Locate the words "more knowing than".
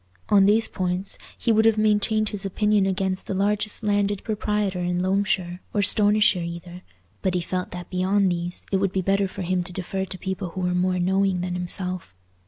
10.73-11.53